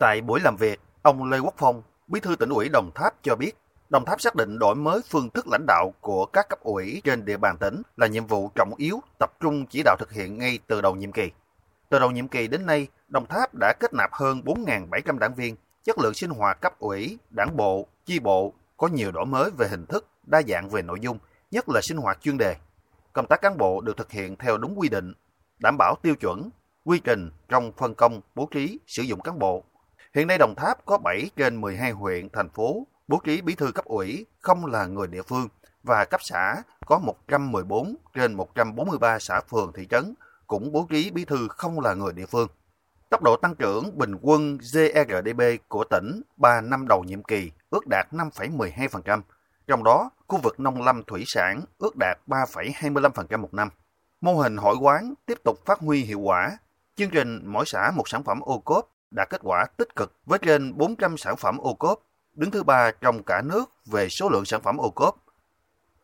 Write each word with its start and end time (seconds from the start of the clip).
Tại 0.00 0.20
buổi 0.20 0.40
làm 0.40 0.56
việc, 0.56 0.80
ông 1.02 1.30
Lê 1.30 1.38
Quốc 1.38 1.54
Phong, 1.58 1.82
Bí 2.06 2.20
thư 2.20 2.36
tỉnh 2.36 2.48
ủy 2.48 2.68
Đồng 2.72 2.90
Tháp 2.94 3.14
cho 3.22 3.36
biết, 3.36 3.52
Đồng 3.90 4.04
Tháp 4.04 4.20
xác 4.20 4.34
định 4.34 4.58
đổi 4.58 4.74
mới 4.74 5.00
phương 5.10 5.30
thức 5.30 5.46
lãnh 5.48 5.64
đạo 5.66 5.94
của 6.00 6.26
các 6.26 6.48
cấp 6.48 6.60
ủy 6.60 7.00
trên 7.04 7.24
địa 7.24 7.36
bàn 7.36 7.56
tỉnh 7.60 7.82
là 7.96 8.06
nhiệm 8.06 8.26
vụ 8.26 8.50
trọng 8.54 8.74
yếu, 8.76 9.00
tập 9.18 9.30
trung 9.40 9.66
chỉ 9.66 9.82
đạo 9.84 9.96
thực 9.98 10.12
hiện 10.12 10.38
ngay 10.38 10.58
từ 10.66 10.80
đầu 10.80 10.94
nhiệm 10.94 11.12
kỳ. 11.12 11.30
Từ 11.88 11.98
đầu 11.98 12.10
nhiệm 12.10 12.28
kỳ 12.28 12.48
đến 12.48 12.66
nay, 12.66 12.86
Đồng 13.08 13.26
Tháp 13.26 13.50
đã 13.60 13.72
kết 13.80 13.94
nạp 13.94 14.10
hơn 14.12 14.42
4.700 14.44 15.18
đảng 15.18 15.34
viên, 15.34 15.56
chất 15.84 15.98
lượng 15.98 16.14
sinh 16.14 16.30
hoạt 16.30 16.60
cấp 16.60 16.78
ủy, 16.78 17.18
đảng 17.30 17.56
bộ, 17.56 17.86
chi 18.06 18.18
bộ 18.18 18.54
có 18.76 18.88
nhiều 18.88 19.10
đổi 19.12 19.26
mới 19.26 19.50
về 19.58 19.68
hình 19.68 19.86
thức, 19.86 20.06
đa 20.22 20.42
dạng 20.48 20.68
về 20.68 20.82
nội 20.82 20.98
dung, 21.00 21.18
nhất 21.50 21.68
là 21.68 21.80
sinh 21.82 21.98
hoạt 21.98 22.18
chuyên 22.20 22.38
đề. 22.38 22.56
Công 23.12 23.26
tác 23.26 23.42
cán 23.42 23.58
bộ 23.58 23.80
được 23.80 23.96
thực 23.96 24.10
hiện 24.10 24.36
theo 24.36 24.58
đúng 24.58 24.74
quy 24.78 24.88
định, 24.88 25.12
đảm 25.58 25.76
bảo 25.78 25.94
tiêu 26.02 26.14
chuẩn, 26.14 26.50
quy 26.84 27.00
trình 27.04 27.30
trong 27.48 27.72
phân 27.72 27.94
công, 27.94 28.20
bố 28.34 28.48
trí, 28.50 28.78
sử 28.86 29.02
dụng 29.02 29.20
cán 29.20 29.38
bộ. 29.38 29.64
Hiện 30.14 30.26
nay 30.26 30.38
Đồng 30.38 30.54
Tháp 30.54 30.84
có 30.84 30.98
7 30.98 31.30
trên 31.36 31.60
12 31.60 31.90
huyện, 31.90 32.28
thành 32.32 32.48
phố 32.48 32.86
bố 33.08 33.20
trí 33.24 33.40
bí 33.40 33.54
thư 33.54 33.72
cấp 33.72 33.84
ủy 33.84 34.26
không 34.40 34.66
là 34.66 34.86
người 34.86 35.06
địa 35.06 35.22
phương 35.22 35.48
và 35.82 36.04
cấp 36.04 36.20
xã 36.22 36.62
có 36.86 36.98
114 36.98 37.96
trên 38.14 38.34
143 38.34 39.18
xã 39.18 39.40
phường 39.40 39.72
thị 39.72 39.86
trấn 39.90 40.14
cũng 40.46 40.72
bố 40.72 40.86
trí 40.90 41.10
bí 41.10 41.24
thư 41.24 41.48
không 41.48 41.80
là 41.80 41.94
người 41.94 42.12
địa 42.12 42.26
phương. 42.26 42.48
Tốc 43.10 43.22
độ 43.22 43.36
tăng 43.36 43.54
trưởng 43.54 43.98
bình 43.98 44.16
quân 44.20 44.58
GRDP 44.58 45.68
của 45.68 45.84
tỉnh 45.84 46.22
3 46.36 46.60
năm 46.60 46.88
đầu 46.88 47.04
nhiệm 47.04 47.22
kỳ 47.22 47.50
ước 47.70 47.86
đạt 47.86 48.06
5,12%, 48.12 49.20
trong 49.66 49.84
đó 49.84 50.10
khu 50.26 50.38
vực 50.42 50.60
nông 50.60 50.82
lâm 50.82 51.02
thủy 51.04 51.24
sản 51.26 51.60
ước 51.78 51.96
đạt 51.96 52.18
3,25% 52.26 53.38
một 53.38 53.54
năm. 53.54 53.68
Mô 54.20 54.34
hình 54.34 54.56
hội 54.56 54.76
quán 54.80 55.14
tiếp 55.26 55.38
tục 55.44 55.58
phát 55.66 55.78
huy 55.78 56.02
hiệu 56.02 56.20
quả. 56.20 56.58
Chương 56.96 57.10
trình 57.10 57.42
mỗi 57.44 57.64
xã 57.66 57.92
một 57.96 58.08
sản 58.08 58.24
phẩm 58.24 58.40
ô 58.40 58.58
cốp 58.58 58.90
đạt 59.10 59.30
kết 59.30 59.40
quả 59.44 59.66
tích 59.76 59.96
cực 59.96 60.16
với 60.26 60.38
trên 60.38 60.78
400 60.78 61.16
sản 61.16 61.36
phẩm 61.36 61.58
ô 61.58 61.74
cốp, 61.74 62.02
đứng 62.34 62.50
thứ 62.50 62.62
ba 62.62 62.90
trong 63.00 63.22
cả 63.22 63.42
nước 63.44 63.64
về 63.86 64.08
số 64.08 64.28
lượng 64.28 64.44
sản 64.44 64.62
phẩm 64.62 64.76
ô 64.76 64.90
cốp. 64.90 65.16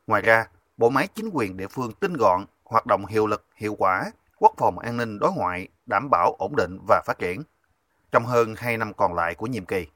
Ngoài 0.06 0.22
ra, 0.22 0.46
bộ 0.76 0.90
máy 0.90 1.08
chính 1.14 1.30
quyền 1.32 1.56
địa 1.56 1.68
phương 1.68 1.92
tinh 1.92 2.12
gọn, 2.12 2.44
hoạt 2.64 2.86
động 2.86 3.06
hiệu 3.06 3.26
lực, 3.26 3.46
hiệu 3.56 3.74
quả, 3.78 4.10
quốc 4.38 4.54
phòng 4.58 4.78
an 4.78 4.96
ninh 4.96 5.18
đối 5.18 5.32
ngoại, 5.32 5.68
đảm 5.86 6.10
bảo 6.10 6.34
ổn 6.38 6.56
định 6.56 6.78
và 6.88 7.02
phát 7.06 7.18
triển. 7.18 7.42
Trong 8.12 8.24
hơn 8.24 8.54
2 8.56 8.76
năm 8.76 8.94
còn 8.94 9.14
lại 9.14 9.34
của 9.34 9.46
nhiệm 9.46 9.64
kỳ, 9.64 9.86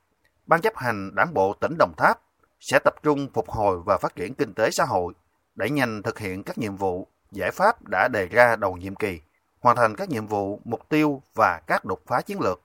Ban 0.50 0.60
chấp 0.60 0.76
hành 0.76 1.14
Đảng 1.14 1.34
bộ 1.34 1.52
tỉnh 1.52 1.76
Đồng 1.78 1.92
Tháp 1.96 2.20
sẽ 2.60 2.78
tập 2.78 2.94
trung 3.02 3.28
phục 3.34 3.50
hồi 3.50 3.80
và 3.86 3.98
phát 3.98 4.16
triển 4.16 4.34
kinh 4.34 4.54
tế 4.54 4.70
xã 4.70 4.84
hội, 4.84 5.14
đẩy 5.54 5.70
nhanh 5.70 6.02
thực 6.02 6.18
hiện 6.18 6.42
các 6.42 6.58
nhiệm 6.58 6.76
vụ, 6.76 7.06
giải 7.32 7.50
pháp 7.50 7.88
đã 7.90 8.08
đề 8.12 8.26
ra 8.26 8.56
đầu 8.56 8.76
nhiệm 8.76 8.94
kỳ, 8.94 9.20
hoàn 9.60 9.76
thành 9.76 9.96
các 9.96 10.08
nhiệm 10.08 10.26
vụ, 10.26 10.60
mục 10.64 10.88
tiêu 10.88 11.22
và 11.34 11.60
các 11.66 11.84
đột 11.84 12.00
phá 12.06 12.20
chiến 12.20 12.40
lược. 12.40 12.60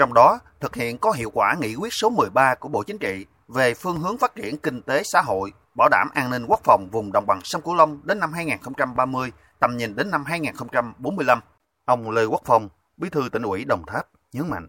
Trong 0.00 0.14
đó, 0.14 0.38
thực 0.60 0.76
hiện 0.76 0.98
có 0.98 1.10
hiệu 1.10 1.30
quả 1.34 1.54
nghị 1.60 1.74
quyết 1.74 1.92
số 1.92 2.10
13 2.10 2.54
của 2.54 2.68
Bộ 2.68 2.82
Chính 2.82 2.98
trị 2.98 3.26
về 3.48 3.74
phương 3.74 4.00
hướng 4.00 4.18
phát 4.18 4.34
triển 4.36 4.58
kinh 4.58 4.82
tế 4.82 5.02
xã 5.04 5.20
hội, 5.20 5.52
bảo 5.74 5.88
đảm 5.88 6.08
an 6.14 6.30
ninh 6.30 6.46
quốc 6.46 6.60
phòng 6.64 6.88
vùng 6.92 7.12
đồng 7.12 7.26
bằng 7.26 7.40
sông 7.44 7.62
Cửu 7.62 7.74
Long 7.74 8.00
đến 8.04 8.20
năm 8.20 8.32
2030, 8.32 9.30
tầm 9.60 9.76
nhìn 9.76 9.96
đến 9.96 10.10
năm 10.10 10.24
2045. 10.24 11.40
Ông 11.84 12.10
Lê 12.10 12.24
Quốc 12.24 12.42
Phong, 12.44 12.68
Bí 12.96 13.08
thư 13.08 13.28
tỉnh 13.32 13.42
ủy 13.42 13.64
Đồng 13.64 13.82
Tháp 13.86 14.06
nhấn 14.32 14.50
mạnh 14.50 14.68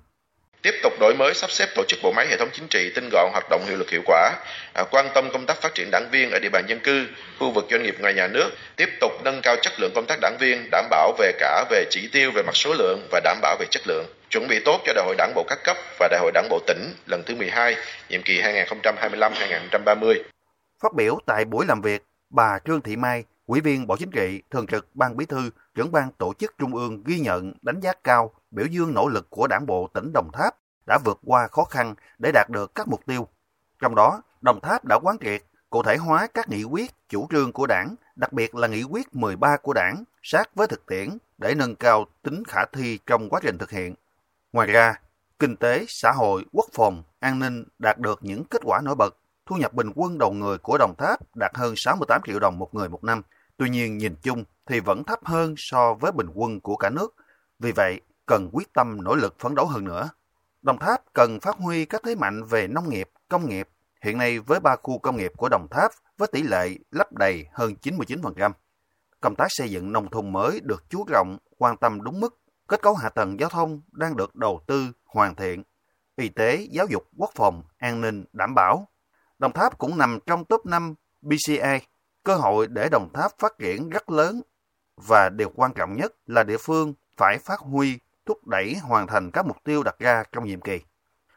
tiếp 0.62 0.74
tục 0.84 0.94
đổi 1.00 1.16
mới 1.16 1.34
sắp 1.34 1.52
xếp 1.52 1.70
tổ 1.76 1.84
chức 1.88 2.00
bộ 2.04 2.12
máy 2.12 2.28
hệ 2.30 2.38
thống 2.38 2.50
chính 2.54 2.68
trị 2.68 2.92
tinh 2.96 3.10
gọn 3.12 3.32
hoạt 3.32 3.50
động 3.50 3.66
hiệu 3.68 3.78
lực 3.78 3.90
hiệu 3.90 4.02
quả 4.06 4.32
à, 4.74 4.84
quan 4.92 5.10
tâm 5.14 5.30
công 5.34 5.46
tác 5.46 5.62
phát 5.62 5.74
triển 5.76 5.90
đảng 5.92 6.10
viên 6.12 6.32
ở 6.32 6.40
địa 6.40 6.50
bàn 6.50 6.66
dân 6.68 6.80
cư 6.80 7.08
khu 7.40 7.52
vực 7.52 7.66
doanh 7.72 7.84
nghiệp 7.84 7.96
ngoài 8.00 8.14
nhà 8.14 8.28
nước 8.28 8.50
tiếp 8.76 8.90
tục 9.02 9.12
nâng 9.24 9.42
cao 9.44 9.56
chất 9.62 9.74
lượng 9.80 9.92
công 9.96 10.06
tác 10.08 10.20
đảng 10.22 10.38
viên 10.40 10.70
đảm 10.72 10.88
bảo 10.90 11.14
về 11.18 11.32
cả 11.40 11.66
về 11.70 11.86
chỉ 11.90 12.10
tiêu 12.12 12.32
về 12.36 12.44
mặt 12.44 12.56
số 12.56 12.74
lượng 12.74 13.08
và 13.12 13.20
đảm 13.24 13.38
bảo 13.42 13.58
về 13.60 13.66
chất 13.72 13.82
lượng 13.88 14.06
chuẩn 14.32 14.48
bị 14.48 14.60
tốt 14.66 14.82
cho 14.86 14.94
đại 14.94 15.06
hội 15.06 15.16
đảng 15.18 15.34
bộ 15.36 15.44
các 15.48 15.60
cấp 15.64 15.78
và 16.00 16.08
đại 16.12 16.20
hội 16.20 16.32
đảng 16.32 16.50
bộ 16.50 16.60
tỉnh 16.68 16.94
lần 17.06 17.24
thứ 17.26 17.36
12 17.36 17.76
nhiệm 18.10 18.22
kỳ 18.26 18.42
2025-2030 18.42 20.24
phát 20.80 20.94
biểu 20.94 21.20
tại 21.26 21.46
buổi 21.46 21.66
làm 21.66 21.82
việc 21.82 22.06
bà 22.30 22.60
Trương 22.66 22.82
Thị 22.82 22.96
Mai 22.96 23.24
Ủy 23.46 23.62
viên 23.62 23.88
Bộ 23.88 23.98
Chính 23.98 24.12
trị, 24.12 24.42
Thường 24.52 24.68
trực 24.68 24.88
Ban 24.96 25.18
Bí 25.18 25.26
thư, 25.26 25.50
trưởng 25.76 25.92
ban 25.92 26.12
tổ 26.12 26.34
chức 26.40 26.56
Trung 26.58 26.76
ương 26.76 27.04
ghi 27.04 27.20
nhận, 27.20 27.54
đánh 27.62 27.80
giá 27.80 27.94
cao, 28.04 28.34
biểu 28.52 28.66
dương 28.66 28.94
nỗ 28.94 29.08
lực 29.08 29.30
của 29.30 29.48
Đảng 29.48 29.66
bộ 29.66 29.90
tỉnh 29.94 30.12
Đồng 30.14 30.30
Tháp 30.34 30.56
đã 30.88 31.00
vượt 31.06 31.20
qua 31.26 31.48
khó 31.48 31.64
khăn 31.64 31.96
để 32.20 32.32
đạt 32.34 32.50
được 32.50 32.76
các 32.76 32.88
mục 32.88 33.06
tiêu. 33.06 33.28
Trong 33.82 33.96
đó, 33.96 34.22
Đồng 34.42 34.60
Tháp 34.62 34.86
đã 34.86 35.00
quán 35.04 35.18
triệt, 35.22 35.42
cụ 35.70 35.84
thể 35.84 35.98
hóa 35.98 36.28
các 36.34 36.50
nghị 36.50 36.64
quyết, 36.64 36.92
chủ 37.10 37.28
trương 37.32 37.52
của 37.52 37.68
Đảng, 37.68 37.96
đặc 38.16 38.34
biệt 38.34 38.56
là 38.56 38.68
nghị 38.68 38.84
quyết 38.84 39.16
13 39.16 39.58
của 39.58 39.74
Đảng, 39.74 40.04
sát 40.24 40.50
với 40.56 40.68
thực 40.68 40.86
tiễn 40.86 41.10
để 41.38 41.56
nâng 41.56 41.76
cao 41.76 42.06
tính 42.24 42.44
khả 42.48 42.66
thi 42.74 43.00
trong 43.08 43.30
quá 43.30 43.40
trình 43.44 43.58
thực 43.58 43.72
hiện. 43.72 43.96
Ngoài 44.54 44.68
ra, 44.68 44.96
kinh 45.40 45.56
tế, 45.56 45.86
xã 45.88 46.12
hội, 46.12 46.46
quốc 46.52 46.66
phòng, 46.74 47.04
an 47.20 47.40
ninh 47.40 47.64
đạt 47.80 48.00
được 48.00 48.20
những 48.22 48.44
kết 48.44 48.62
quả 48.64 48.82
nổi 48.84 48.96
bật. 48.96 49.18
Thu 49.46 49.56
nhập 49.56 49.74
bình 49.74 49.92
quân 49.96 50.18
đầu 50.18 50.32
người 50.32 50.58
của 50.58 50.78
Đồng 50.78 50.96
Tháp 50.98 51.20
đạt 51.36 51.52
hơn 51.56 51.74
68 51.78 52.22
triệu 52.26 52.40
đồng 52.40 52.60
một 52.60 52.76
người 52.76 52.90
một 52.90 53.04
năm, 53.04 53.22
Tuy 53.62 53.70
nhiên 53.70 53.98
nhìn 53.98 54.16
chung 54.22 54.44
thì 54.66 54.80
vẫn 54.80 55.04
thấp 55.04 55.20
hơn 55.26 55.54
so 55.58 55.94
với 55.94 56.12
bình 56.12 56.28
quân 56.34 56.60
của 56.62 56.76
cả 56.76 56.90
nước. 56.90 57.16
Vì 57.60 57.72
vậy, 57.72 58.02
cần 58.26 58.50
quyết 58.52 58.74
tâm 58.74 59.04
nỗ 59.04 59.16
lực 59.16 59.36
phấn 59.40 59.56
đấu 59.56 59.66
hơn 59.66 59.86
nữa. 59.86 60.10
Đồng 60.62 60.80
Tháp 60.80 61.02
cần 61.14 61.40
phát 61.40 61.58
huy 61.58 61.86
các 61.86 62.02
thế 62.06 62.16
mạnh 62.16 62.44
về 62.44 62.68
nông 62.68 62.90
nghiệp, 62.90 63.10
công 63.30 63.50
nghiệp. 63.50 63.70
Hiện 64.02 64.18
nay 64.18 64.40
với 64.40 64.60
ba 64.60 64.76
khu 64.76 65.00
công 65.00 65.18
nghiệp 65.18 65.32
của 65.38 65.50
Đồng 65.50 65.68
Tháp 65.72 65.92
với 66.18 66.28
tỷ 66.32 66.44
lệ 66.44 66.70
lấp 66.92 67.14
đầy 67.14 67.46
hơn 67.54 67.74
99%. 67.82 68.52
Công 69.22 69.36
tác 69.36 69.48
xây 69.50 69.72
dựng 69.72 69.92
nông 69.92 70.10
thôn 70.10 70.32
mới 70.32 70.60
được 70.64 70.84
chú 70.90 71.06
trọng, 71.14 71.38
quan 71.58 71.78
tâm 71.78 72.02
đúng 72.04 72.20
mức. 72.20 72.41
Kết 72.72 72.82
cấu 72.82 72.96
hạ 72.96 73.10
tầng 73.10 73.40
giao 73.40 73.50
thông 73.50 73.82
đang 73.92 74.18
được 74.18 74.36
đầu 74.36 74.62
tư, 74.68 74.92
hoàn 75.06 75.36
thiện. 75.36 75.64
Y 76.16 76.30
tế, 76.30 76.68
giáo 76.72 76.86
dục, 76.90 77.04
quốc 77.18 77.32
phòng, 77.36 77.64
an 77.78 78.02
ninh, 78.02 78.26
đảm 78.34 78.56
bảo. 78.56 78.88
Đồng 79.40 79.54
Tháp 79.54 79.78
cũng 79.78 79.98
nằm 79.98 80.20
trong 80.26 80.46
top 80.46 80.66
5 80.66 80.96
BCA, 81.22 81.80
Cơ 82.24 82.36
hội 82.36 82.68
để 82.68 82.90
Đồng 82.92 83.10
Tháp 83.14 83.32
phát 83.40 83.58
triển 83.60 83.90
rất 83.90 84.10
lớn 84.10 84.42
và 85.08 85.30
điều 85.30 85.52
quan 85.56 85.74
trọng 85.74 85.98
nhất 85.98 86.14
là 86.26 86.44
địa 86.44 86.58
phương 86.58 86.94
phải 87.18 87.38
phát 87.38 87.60
huy, 87.60 88.00
thúc 88.26 88.48
đẩy 88.48 88.76
hoàn 88.76 89.08
thành 89.08 89.32
các 89.32 89.46
mục 89.46 89.58
tiêu 89.64 89.84
đặt 89.84 89.96
ra 90.00 90.24
trong 90.32 90.46
nhiệm 90.46 90.62
kỳ. 90.62 90.80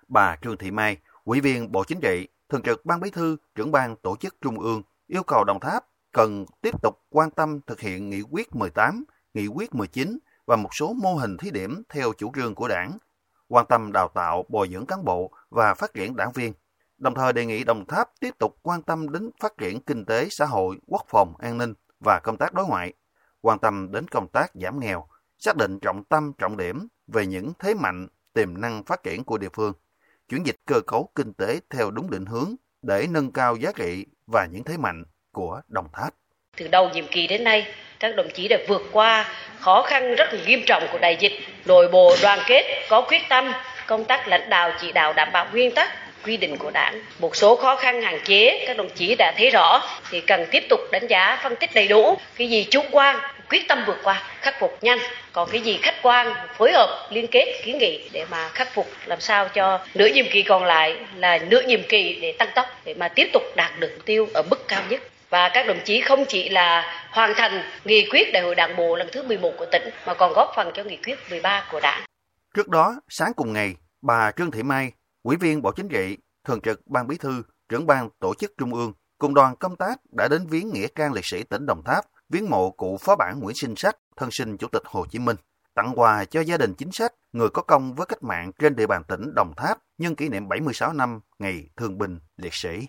Bà 0.09 0.37
Trương 0.43 0.57
Thị 0.57 0.71
Mai, 0.71 0.97
Ủy 1.25 1.41
viên 1.41 1.73
Bộ 1.73 1.85
Chính 1.85 2.01
trị, 2.01 2.29
Thường 2.49 2.63
trực 2.63 2.85
Ban 2.85 3.01
Bí 3.01 3.11
thư, 3.11 3.37
trưởng 3.55 3.73
ban 3.73 3.97
tổ 3.97 4.17
chức 4.17 4.37
Trung 4.41 4.61
ương 4.61 4.83
yêu 5.07 5.23
cầu 5.23 5.45
Đồng 5.45 5.61
Tháp 5.61 5.85
cần 6.13 6.47
tiếp 6.61 6.83
tục 6.83 7.03
quan 7.11 7.31
tâm 7.31 7.61
thực 7.67 7.81
hiện 7.81 8.11
nghị 8.11 8.23
quyết 8.31 8.57
18, 8.57 9.05
nghị 9.35 9.47
quyết 9.47 9.75
19 9.75 10.19
và 10.47 10.57
một 10.57 10.75
số 10.75 10.95
mô 11.03 11.15
hình 11.15 11.37
thí 11.37 11.51
điểm 11.51 11.83
theo 11.89 12.13
chủ 12.19 12.33
trương 12.37 12.55
của 12.55 12.69
đảng, 12.69 12.99
quan 13.49 13.67
tâm 13.67 13.93
đào 13.93 14.09
tạo, 14.15 14.45
bồi 14.49 14.69
dưỡng 14.73 14.87
cán 14.87 15.05
bộ 15.05 15.31
và 15.51 15.75
phát 15.75 15.95
triển 15.95 16.17
đảng 16.17 16.33
viên, 16.33 16.53
đồng 16.99 17.15
thời 17.15 17.33
đề 17.33 17.47
nghị 17.47 17.65
Đồng 17.65 17.87
Tháp 17.87 18.09
tiếp 18.21 18.35
tục 18.39 18.57
quan 18.63 18.83
tâm 18.83 19.13
đến 19.13 19.31
phát 19.41 19.53
triển 19.59 19.81
kinh 19.81 20.05
tế, 20.05 20.29
xã 20.31 20.45
hội, 20.45 20.77
quốc 20.87 21.05
phòng, 21.09 21.35
an 21.39 21.59
ninh 21.59 21.75
và 22.01 22.21
công 22.25 22.37
tác 22.37 22.55
đối 22.55 22.67
ngoại, 22.67 22.93
quan 23.41 23.59
tâm 23.59 23.93
đến 23.93 24.09
công 24.09 24.29
tác 24.29 24.51
giảm 24.55 24.81
nghèo, 24.81 25.07
xác 25.39 25.57
định 25.57 25.79
trọng 25.83 26.05
tâm, 26.05 26.33
trọng 26.39 26.57
điểm 26.57 26.89
về 27.07 27.27
những 27.27 27.53
thế 27.59 27.75
mạnh, 27.75 28.09
tiềm 28.33 28.61
năng 28.61 28.85
phát 28.85 29.03
triển 29.03 29.25
của 29.25 29.39
địa 29.39 29.49
phương, 29.53 29.73
chuyển 30.29 30.47
dịch 30.47 30.57
cơ 30.67 30.81
cấu 30.87 31.11
kinh 31.15 31.33
tế 31.33 31.61
theo 31.71 31.91
đúng 31.91 32.11
định 32.11 32.27
hướng 32.27 32.55
để 32.83 33.07
nâng 33.11 33.33
cao 33.33 33.57
giá 33.57 33.73
trị 33.77 34.07
và 34.27 34.47
những 34.53 34.65
thế 34.65 34.77
mạnh 34.77 35.05
của 35.33 35.61
Đồng 35.69 35.89
Tháp. 35.93 36.15
Từ 36.57 36.69
đầu 36.69 36.89
nhiệm 36.89 37.05
kỳ 37.11 37.27
đến 37.27 37.45
nay, 37.45 37.67
các 38.01 38.17
đồng 38.17 38.27
chí 38.35 38.49
đã 38.49 38.57
vượt 38.69 38.83
qua 38.93 39.29
khó 39.65 39.83
khăn 39.83 40.15
rất 40.15 40.47
nghiêm 40.47 40.63
trọng 40.67 40.87
của 40.93 40.99
đại 40.99 41.17
dịch, 41.21 41.33
nội 41.65 41.89
bộ 41.89 42.17
đoàn 42.23 42.39
kết, 42.47 42.85
có 42.89 43.01
quyết 43.01 43.23
tâm, 43.29 43.53
công 43.87 44.05
tác 44.05 44.29
lãnh 44.29 44.51
đạo 44.51 44.73
chỉ 44.81 44.93
đạo 44.93 45.13
đảm 45.13 45.29
bảo 45.33 45.47
nguyên 45.53 45.71
tắc 45.71 45.91
quy 46.25 46.37
định 46.37 46.57
của 46.57 46.71
đảng. 46.71 47.01
Một 47.19 47.37
số 47.37 47.57
khó 47.57 47.77
khăn 47.77 48.03
hạn 48.03 48.21
chế 48.25 48.65
các 48.67 48.77
đồng 48.77 48.89
chí 48.91 49.15
đã 49.19 49.33
thấy 49.37 49.51
rõ 49.51 49.83
thì 50.11 50.21
cần 50.21 50.47
tiếp 50.51 50.65
tục 50.69 50.81
đánh 50.93 51.07
giá 51.07 51.39
phân 51.43 51.57
tích 51.57 51.71
đầy 51.75 51.89
đủ. 51.89 52.19
Cái 52.37 52.51
gì 52.51 52.67
chủ 52.71 52.81
quan 52.91 53.21
quyết 53.51 53.69
tâm 53.69 53.85
vượt 53.87 53.99
qua 54.05 54.23
khắc 54.41 54.61
phục 54.61 54.79
nhanh. 54.83 54.99
Còn 55.33 55.49
cái 55.53 55.61
gì 55.61 55.79
khách 55.83 56.03
quan 56.03 56.35
phối 56.59 56.73
hợp 56.73 57.09
liên 57.11 57.27
kết 57.27 57.61
kiến 57.65 57.79
nghị 57.79 58.01
để 58.13 58.25
mà 58.31 58.49
khắc 58.49 58.75
phục 58.75 58.87
làm 59.07 59.21
sao 59.21 59.49
cho 59.49 59.79
nửa 59.95 60.07
nhiệm 60.07 60.27
kỳ 60.31 60.43
còn 60.43 60.65
lại 60.65 60.97
là 61.17 61.39
nửa 61.39 61.61
nhiệm 61.61 61.83
kỳ 61.83 62.19
để 62.21 62.33
tăng 62.33 62.49
tốc 62.55 62.67
để 62.85 62.95
mà 62.95 63.09
tiếp 63.09 63.31
tục 63.33 63.43
đạt 63.57 63.71
được 63.79 63.99
tiêu 64.05 64.29
ở 64.35 64.43
mức 64.51 64.69
cao 64.69 64.81
nhất 64.89 65.01
và 65.31 65.51
các 65.55 65.67
đồng 65.67 65.79
chí 65.85 66.01
không 66.01 66.25
chỉ 66.29 66.49
là 66.49 66.83
hoàn 67.11 67.33
thành 67.37 67.63
nghị 67.85 68.09
quyết 68.11 68.33
đại 68.33 68.43
hội 68.43 68.55
đảng 68.55 68.77
bộ 68.77 68.97
lần 68.97 69.09
thứ 69.13 69.23
11 69.23 69.53
của 69.59 69.67
tỉnh 69.73 69.83
mà 70.07 70.15
còn 70.15 70.33
góp 70.33 70.53
phần 70.57 70.71
cho 70.75 70.85
nghị 70.85 70.97
quyết 70.97 71.19
13 71.31 71.69
của 71.73 71.81
đảng. 71.81 72.05
Trước 72.55 72.69
đó, 72.69 73.01
sáng 73.09 73.33
cùng 73.37 73.53
ngày, 73.53 73.75
bà 74.03 74.31
Trương 74.31 74.51
Thị 74.51 74.63
Mai, 74.63 74.93
Ủy 75.23 75.37
viên 75.37 75.63
Bộ 75.63 75.73
Chính 75.73 75.89
trị, 75.89 76.17
Thường 76.45 76.61
trực 76.61 76.81
Ban 76.87 77.07
Bí 77.07 77.17
thư, 77.17 77.43
trưởng 77.69 77.87
ban 77.87 78.09
tổ 78.21 78.35
chức 78.35 78.53
Trung 78.59 78.75
ương 78.75 78.93
cùng 79.19 79.35
đoàn 79.35 79.57
công 79.57 79.77
tác 79.77 80.01
đã 80.17 80.29
đến 80.29 80.47
viếng 80.47 80.71
nghĩa 80.73 80.87
trang 80.95 81.13
liệt 81.13 81.25
sĩ 81.27 81.43
tỉnh 81.43 81.67
Đồng 81.67 81.83
Tháp, 81.85 82.05
viếng 82.29 82.51
mộ 82.51 82.71
cụ 82.71 82.99
phó 83.01 83.17
bản 83.17 83.41
Nguyễn 83.41 83.57
Sinh 83.57 83.77
Sách, 83.77 83.97
thân 84.17 84.31
sinh 84.31 84.57
Chủ 84.57 84.69
tịch 84.69 84.83
Hồ 84.85 85.07
Chí 85.11 85.19
Minh, 85.19 85.37
tặng 85.75 85.93
quà 85.97 86.25
cho 86.25 86.41
gia 86.41 86.57
đình 86.57 86.75
chính 86.75 86.93
sách, 86.93 87.13
người 87.33 87.49
có 87.49 87.63
công 87.63 87.95
với 87.95 88.07
cách 88.07 88.23
mạng 88.23 88.53
trên 88.59 88.77
địa 88.77 88.87
bàn 88.87 89.03
tỉnh 89.09 89.35
Đồng 89.35 89.53
Tháp 89.57 89.79
nhân 89.99 90.15
kỷ 90.15 90.29
niệm 90.29 90.49
76 90.49 90.93
năm 90.93 91.21
ngày 91.39 91.69
thương 91.77 91.99
binh 91.99 92.19
liệt 92.37 92.55
sĩ. 92.55 92.87